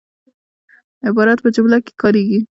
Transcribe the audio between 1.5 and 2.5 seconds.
جمله کښي کاریږي.